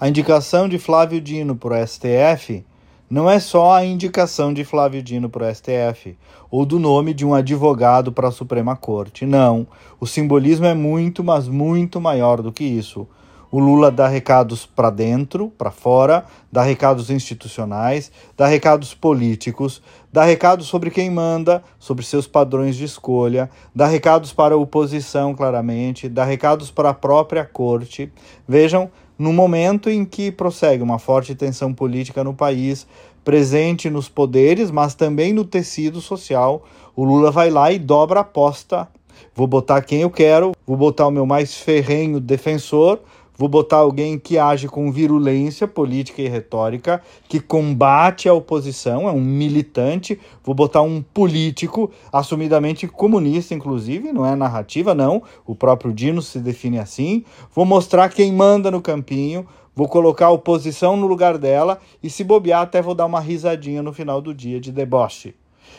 [0.00, 2.64] A indicação de Flávio Dino para o STF
[3.10, 6.16] não é só a indicação de Flávio Dino para o STF
[6.50, 9.26] ou do nome de um advogado para a Suprema Corte.
[9.26, 9.66] Não.
[10.00, 13.06] O simbolismo é muito, mas muito maior do que isso.
[13.52, 20.24] O Lula dá recados para dentro, para fora, dá recados institucionais, dá recados políticos, dá
[20.24, 26.08] recados sobre quem manda, sobre seus padrões de escolha, dá recados para a oposição, claramente,
[26.08, 28.10] dá recados para a própria corte.
[28.48, 28.88] Vejam,
[29.20, 32.86] no momento em que prossegue uma forte tensão política no país,
[33.22, 36.64] presente nos poderes, mas também no tecido social,
[36.96, 38.88] o Lula vai lá e dobra a aposta.
[39.34, 42.98] Vou botar quem eu quero, vou botar o meu mais ferrenho defensor
[43.40, 49.12] Vou botar alguém que age com virulência política e retórica, que combate a oposição, é
[49.12, 50.20] um militante.
[50.44, 55.22] Vou botar um político, assumidamente comunista, inclusive, não é narrativa, não.
[55.46, 57.24] O próprio Dino se define assim.
[57.54, 59.46] Vou mostrar quem manda no campinho.
[59.74, 63.82] Vou colocar a oposição no lugar dela e, se bobear, até vou dar uma risadinha
[63.82, 65.34] no final do dia de deboche.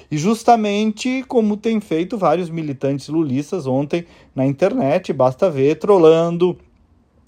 [0.09, 6.57] E justamente como tem feito vários militantes lulistas ontem na internet, basta ver, trolando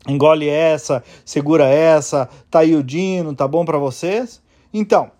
[0.07, 4.41] engole essa, segura essa, tá aí o Dino, tá bom para vocês?
[4.73, 5.11] Então,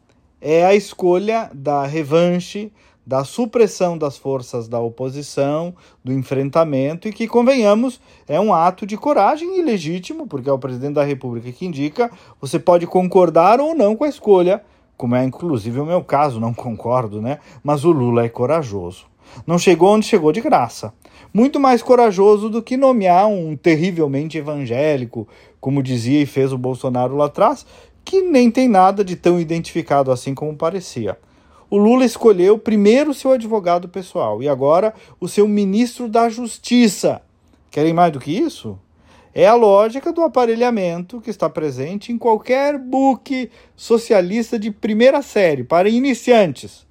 [0.42, 2.72] é a escolha da revanche,
[3.06, 8.98] da supressão das forças da oposição, do enfrentamento, e que, convenhamos, é um ato de
[8.98, 12.09] coragem ilegítimo, porque é o presidente da República que indica,
[12.40, 14.64] você pode concordar ou não com a escolha,
[14.98, 17.40] como é inclusive o meu caso, não concordo, né?
[17.64, 19.06] Mas o Lula é corajoso.
[19.48, 20.94] Não chegou onde chegou de graça
[21.34, 25.28] muito mais corajoso do que nomear um terrivelmente evangélico,
[25.60, 27.66] como dizia e fez o Bolsonaro lá atrás,
[28.06, 31.18] que nem tem nada de tão identificado assim como parecia.
[31.70, 37.22] O Lula escolheu primeiro seu advogado pessoal e agora o seu ministro da Justiça.
[37.72, 38.78] Querem mais do que isso?
[39.36, 45.64] É a lógica do aparelhamento que está presente em qualquer book socialista de primeira série
[45.64, 46.86] para iniciantes.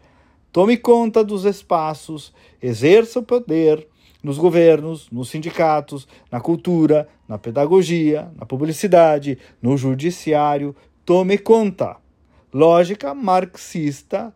[0.50, 3.86] Tome conta dos espaços, exerça o poder,
[4.24, 10.74] nos governos, nos sindicatos, na cultura, na pedagogia, na publicidade, no judiciário.
[11.04, 11.96] Tome conta.
[12.52, 14.34] Lógica marxista,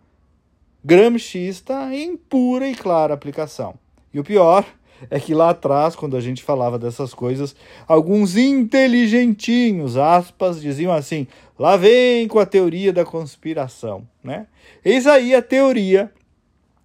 [0.85, 3.75] gramscista em pura e clara aplicação.
[4.15, 4.65] E o pior
[5.11, 7.55] é que lá atrás, quando a gente falava dessas coisas,
[7.87, 11.27] alguns inteligentinhos, aspas, diziam assim:
[11.59, 14.07] lá vem com a teoria da conspiração.
[14.23, 14.47] Né?
[14.85, 16.13] Eis aí a teoria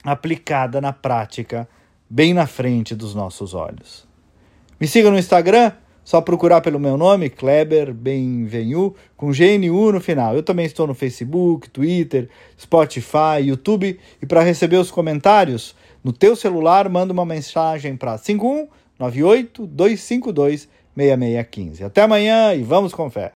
[0.03, 1.67] aplicada na prática
[2.09, 4.07] bem na frente dos nossos olhos.
[4.79, 5.72] Me siga no Instagram,
[6.03, 10.35] só procurar pelo meu nome, Kleber Benvenu, com GNU no final.
[10.35, 12.29] Eu também estou no Facebook, Twitter,
[12.59, 19.67] Spotify, YouTube e para receber os comentários no teu celular, manda uma mensagem para 5198
[19.67, 21.84] 252 6615.
[21.84, 23.29] Até amanhã e vamos com fé.